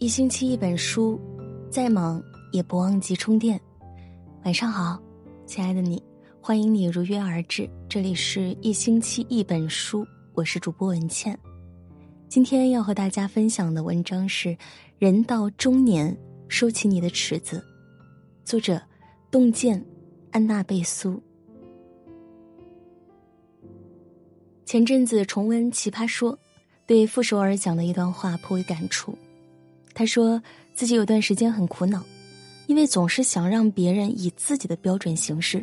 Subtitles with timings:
[0.00, 1.20] 一星期一本书，
[1.70, 3.60] 再忙也不忘记充电。
[4.46, 4.98] 晚上好，
[5.44, 6.02] 亲爱的你，
[6.40, 7.68] 欢迎你如约而至。
[7.86, 11.38] 这里是一星期一本书，我是主播文倩。
[12.30, 14.48] 今天要和大家分享的文章是
[14.98, 16.16] 《人到中年
[16.48, 17.58] 收起你的尺子》，
[18.42, 18.80] 作者：
[19.30, 19.84] 洞见，
[20.30, 21.22] 安娜贝苏。
[24.64, 26.32] 前阵子重温《奇葩说》。
[26.86, 29.16] 对傅首尔讲的一段话颇为感触，
[30.00, 32.02] 他说自己有段时间很苦恼，
[32.68, 35.62] 因为总是想让别人以自己的标准行事，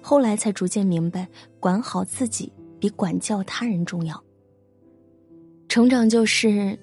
[0.00, 1.26] 后来才逐渐明白，
[1.58, 4.22] 管好自己比管教他人重要。
[5.68, 6.78] 成长就是，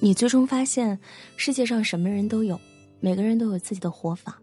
[0.00, 0.98] 你最终发现
[1.38, 2.60] 世界上什么人都有，
[3.00, 4.38] 每个人都有自己的活法。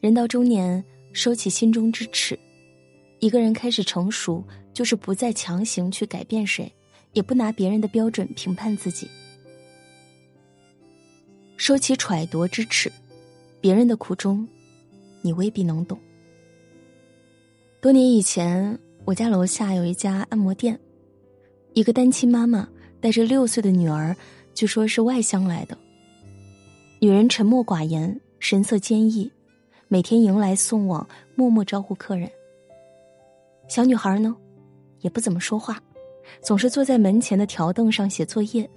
[0.00, 0.82] 人到中年，
[1.12, 2.38] 收起心中之尺，
[3.18, 4.42] 一个人开始成熟，
[4.72, 6.72] 就是不再强行去改变谁。
[7.12, 9.06] 也不拿别人的标准评判自己，
[11.56, 12.92] 收起揣度之尺，
[13.60, 14.46] 别人的苦衷，
[15.22, 15.98] 你未必能懂。
[17.80, 20.78] 多年以前，我家楼下有一家按摩店，
[21.72, 22.68] 一个单亲妈妈
[23.00, 24.14] 带着六岁的女儿，
[24.54, 25.76] 据说是外乡来的。
[26.98, 29.30] 女人沉默寡言，神色坚毅，
[29.88, 32.30] 每天迎来送往，默默招呼客人。
[33.68, 34.36] 小女孩呢，
[35.00, 35.82] 也不怎么说话。
[36.42, 38.68] 总是坐在门前的条凳上写作业。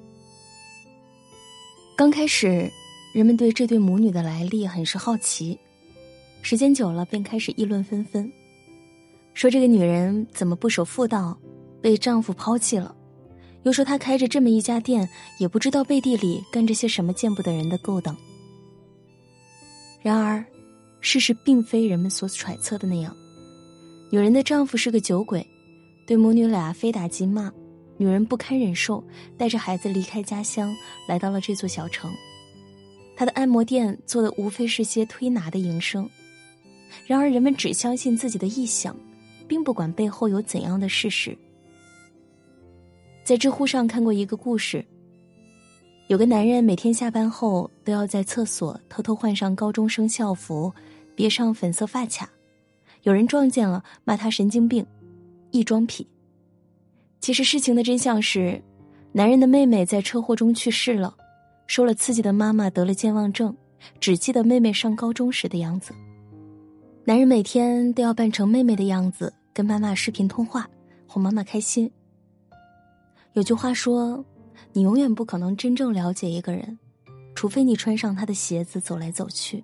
[1.99, 2.71] 刚开始，
[3.11, 5.59] 人们对这对母女的来历很是好奇，
[6.41, 8.31] 时间久了便开始议论纷纷，
[9.33, 11.37] 说这个女人怎么不守妇道，
[11.81, 12.95] 被丈夫抛弃了；
[13.63, 15.09] 又说她开着这么一家店，
[15.41, 18.15] 也不知道背地里干着些什么见不得人的勾当。
[20.01, 20.41] 然而，
[21.01, 23.13] 事实并非人们所揣测的那样，
[24.09, 25.45] 女人的丈夫是个酒鬼。
[26.07, 27.51] 对母女俩非打即骂，
[27.99, 29.03] 女人不堪忍受，
[29.37, 30.73] 带着孩子离开家乡，
[31.05, 32.09] 来到了这座小城。
[33.13, 36.09] 她的按摩店做的无非是些推拿的营生，
[37.05, 38.95] 然而人们只相信自己的臆想，
[39.49, 41.37] 并不管背后有怎样的事实。
[43.25, 44.85] 在知乎上看过一个故事，
[46.07, 50.73] 有个男人每天下班后都要在厕所偷偷换上高中生校服，
[51.15, 52.29] 别上粉色发卡，
[53.03, 54.85] 有人撞见了，骂他神经病。
[55.51, 56.07] 异装癖。
[57.19, 58.61] 其实事情的真相是，
[59.11, 61.15] 男人的妹妹在车祸中去世了，
[61.67, 63.55] 受了刺激的妈妈得了健忘症，
[63.99, 65.93] 只记得妹妹上高中时的样子。
[67.05, 70.69] 男人每天都要扮成妹妹的样子跟妈妈视频通话，
[71.07, 71.91] 哄妈妈开心。
[73.33, 74.23] 有句话说，
[74.73, 76.79] 你永远不可能真正了解一个人，
[77.35, 79.63] 除非你穿上他的鞋子走来走去。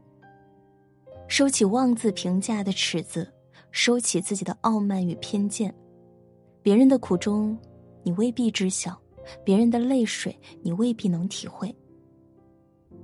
[1.28, 3.32] 收起妄自评价的尺子。
[3.78, 5.76] 收起自己的傲慢与偏见，
[6.66, 7.56] 别人的苦衷，
[8.02, 8.92] 你未必知晓；
[9.44, 11.72] 别人的泪水，你未必能体会。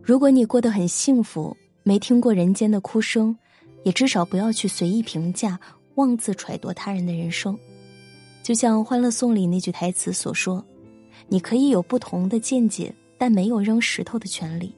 [0.01, 3.37] 如果你过得很幸福，没听过人间的哭声，
[3.83, 5.59] 也至少不要去随意评价、
[5.93, 7.55] 妄自揣度他人的人生。
[8.41, 10.65] 就像《欢乐颂》里那句台词所说
[11.29, 14.75] ：“你可以有不同的见解，但没有扔石头的权利。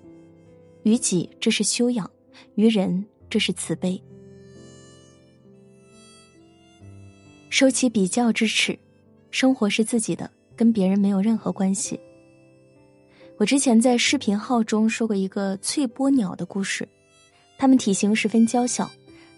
[0.84, 2.06] 于己，这是修养；
[2.56, 4.04] 于人，这是慈悲。”
[7.54, 8.76] 收起比较之耻，
[9.30, 12.00] 生活是自己的，跟别人没有任何关系。
[13.38, 16.90] 我之前在视频号中说过一个翠波鸟的故事，
[17.56, 18.90] 它们体型十分娇小，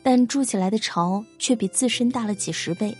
[0.02, 2.96] 但筑起来的巢却比自身大了几十倍。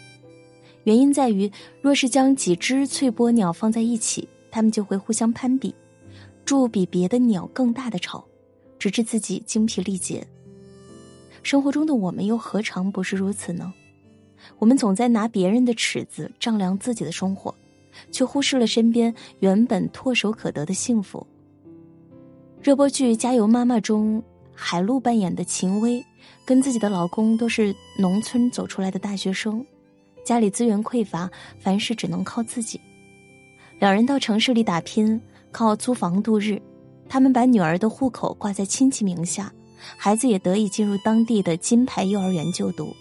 [0.84, 1.50] 原因在于，
[1.82, 5.74] 若是将几只翠波鸟放在一起，它们就会互相攀比，
[6.44, 8.22] 筑比别的鸟更大的巢，
[8.78, 10.28] 直至自己精疲力竭。
[11.42, 13.74] 生活中的我们又何尝不是如此呢？
[14.60, 17.54] 我们总在拿别人的尺子丈量自己的生活，
[18.12, 21.26] 却忽视了身边原本唾手可得的幸福。
[22.62, 24.24] 热播剧《加油妈妈》中，
[24.54, 26.04] 海陆扮演的秦薇，
[26.46, 29.64] 跟自己的老公都是农村走出来的大学生，
[30.24, 32.82] 家里资源匮乏，凡事只能靠自己。
[33.80, 35.22] 两人到城市里打拼，
[35.52, 36.62] 靠租房度日。
[37.08, 39.54] 他们把女儿的户口挂在亲戚名下，
[39.96, 42.96] 孩子也得以进入当地的金牌幼儿园就读。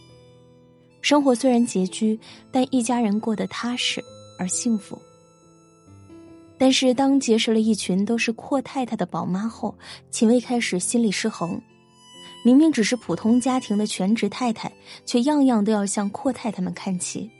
[1.04, 2.18] 生活虽然拮据，
[2.50, 4.02] 但一家人过得踏实
[4.38, 4.98] 而幸福。
[6.56, 9.76] 但是，当结识了一群都是阔太太的宝妈后，
[10.10, 11.60] 秦薇开始心理失衡。
[12.42, 14.72] 明明只是普通家庭的全职太太，
[15.04, 17.30] 却样样都要向阔太太们看齐。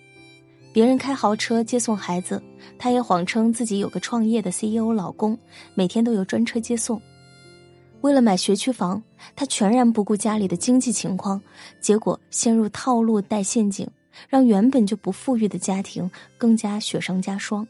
[0.71, 2.43] 别人开豪车接送孩子，
[2.79, 5.39] 她也谎称自己有个创业的 CEO 老公，
[5.75, 7.01] 每天都有专车接送。
[8.05, 9.03] 为了买学区房，
[9.35, 11.41] 她全然不顾家里的经济情况，
[11.81, 13.89] 结果陷入套路带陷阱，
[14.29, 17.67] 让原本就不富裕的家庭更加雪上加霜。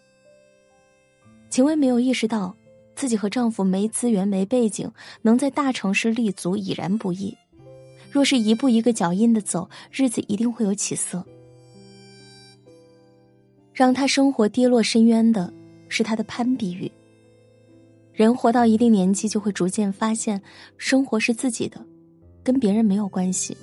[1.49, 2.53] 秦薇没有意识到，
[2.97, 4.91] 自己和丈夫没资源、没背景，
[5.23, 7.33] 能在大城市立足已然不易。
[8.11, 11.25] 若是一步一个脚印的走，日子一定会有起色。
[13.73, 15.55] 让她生活跌落深渊的
[15.89, 16.91] 是她的攀比欲。
[18.15, 20.41] 人活到一定年纪，就会逐渐发现，
[20.79, 21.85] 生活是自己的，
[22.45, 23.57] 跟别人没有关系。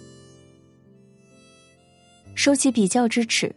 [2.36, 3.56] 收起比较之耻，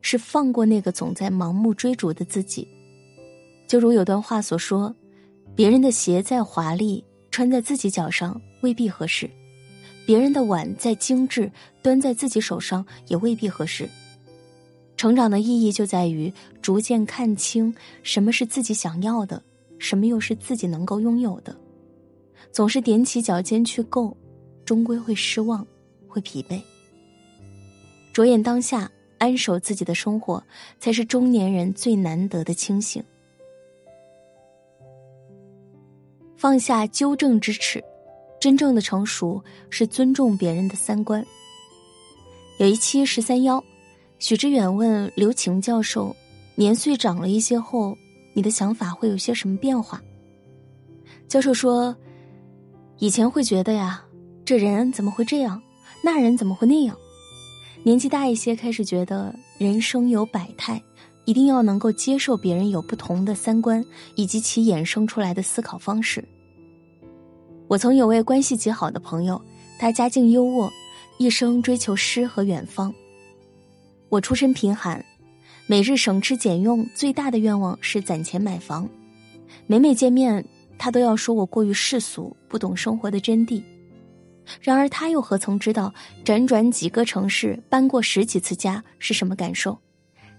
[0.00, 2.68] 是放过那个总在盲目追逐的自己。
[3.66, 4.94] 就如有段话所说
[5.56, 9.28] ：“别人的鞋再华丽，穿在自己脚上未必合适；
[10.06, 11.50] 别人的碗再精致，
[11.82, 13.90] 端在自己手上也未必合适。”
[14.96, 16.32] 成长的意义就在于
[16.62, 19.42] 逐渐看清什么是自己想要的，
[19.78, 21.56] 什么又是自己能够拥有的。
[22.50, 24.16] 总是踮起脚尖去够，
[24.64, 25.66] 终归会失望，
[26.06, 26.60] 会疲惫。
[28.12, 30.42] 着眼当下，安守自己的生活，
[30.78, 33.02] 才是中年人最难得的清醒。
[36.36, 37.82] 放下纠正之耻，
[38.40, 41.24] 真正的成熟是尊重别人的三观。
[42.58, 43.62] 有一期十三幺。
[44.20, 46.12] 许知远问刘擎教授
[46.58, 47.96] ：“年岁长了一些后，
[48.38, 50.00] 你的想法会有些什么变化？”
[51.26, 51.96] 教授说
[52.98, 54.00] ：“以前会觉得呀，
[54.44, 55.60] 这人怎么会这样，
[56.04, 56.96] 那人怎么会那样。
[57.82, 60.80] 年纪大一些，开始觉得人生有百态，
[61.24, 66.24] 一定要能够接受别人有不同的三观以及其衍生出来的思考方式。”
[67.66, 69.42] 我曾有位关系极好的朋友，
[69.80, 70.70] 他家境优渥，
[71.18, 72.94] 一生追求诗和远方。
[74.08, 75.04] 我出身贫寒，
[75.70, 78.88] 每日省吃俭用，最大的愿望是攒钱买房。
[79.66, 80.42] 每每见面，
[80.78, 83.62] 他都要说我过于世俗，不懂生活的真谛。
[84.62, 85.92] 然而，他又何曾知道，
[86.24, 89.78] 辗转几个城市，搬过十几次家是什么感受？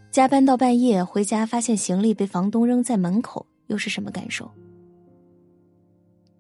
[0.10, 4.50] 加班到半夜回家，发现行李被房东扔在门口，又是什么感受？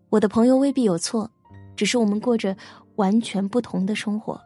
[0.09, 1.29] 我的朋友未必有错，
[1.75, 2.57] 只是我们过着
[2.95, 4.41] 完全不同的生活。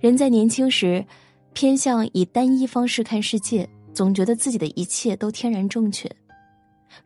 [0.00, 1.06] 人在年轻时。
[1.52, 6.10] 偏向以单一方式看世界，总觉得自己的一切都天然正确。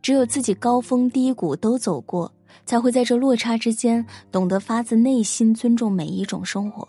[0.01, 2.33] 只有自己高峰低谷都走过，
[2.65, 6.87] 才会在这落差之间懂得发自内心尊重每一种生活。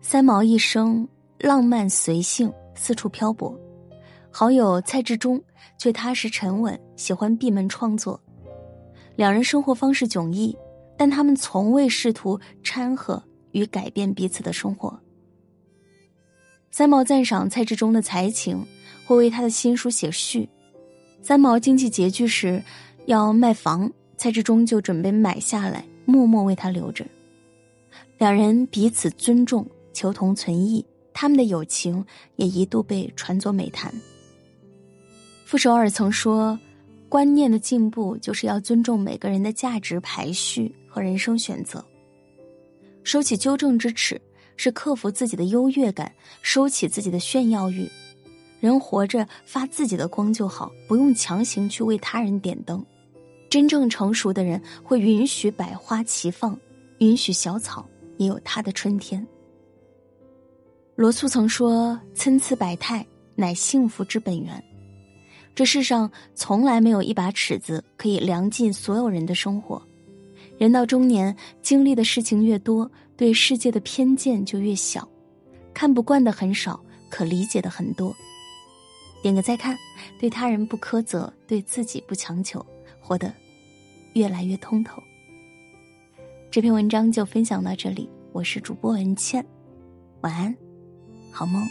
[0.00, 1.06] 三毛一生
[1.38, 3.56] 浪漫随性，四处漂泊。
[4.30, 5.42] 好友蔡志忠
[5.78, 8.20] 却踏实沉稳，喜欢闭门创作。
[9.14, 10.56] 两人生活方式迥异，
[10.96, 13.22] 但他们从未试图掺和
[13.52, 14.98] 与改变彼此的生活。
[16.76, 18.62] 三毛赞赏蔡志忠的才情，
[19.06, 20.46] 会为他的新书写序。
[21.22, 22.62] 三毛经济拮据时
[23.06, 27.02] 要卖房，蔡志忠就准备买下来，默默为他留着。
[28.18, 30.84] 两人彼此尊重，求同存异，
[31.14, 33.90] 他们的友情也一度被传作美谈。
[35.46, 36.60] 傅首尔曾说
[37.08, 41.82] ：“观念的进步，就是要尊重每个人的价值排序和人生选择，
[43.02, 44.20] 收起纠正之耻。”
[44.56, 46.12] 是克服自己的优越感，
[46.42, 47.88] 收起自己的炫耀欲。
[48.58, 52.84] 人活着发自己的光就好，不用强行去为他人点灯。
[53.48, 56.58] 真正成熟的人会允许百花齐放，
[56.98, 57.86] 允许小草
[58.16, 59.24] 也有它的春天。
[60.96, 64.62] 罗素曾说：“参差百态乃幸福之本源。”
[65.54, 69.80] 这世上从来没有一把尺子可以量尽所有人的生活。
[70.58, 72.90] 人到中年，经历的事情越多。
[73.16, 75.08] 对世界的偏见就越小，
[75.72, 78.14] 看不惯的很少，可理解的很多。
[79.22, 79.76] 点个再看，
[80.20, 82.64] 对他人不苛责，对自己不强求，
[83.00, 83.32] 活得
[84.14, 85.02] 越来越通透。
[86.50, 89.44] 这篇文章就分享到这里，我是主播文倩，
[90.20, 90.54] 晚安，
[91.32, 91.66] 好梦。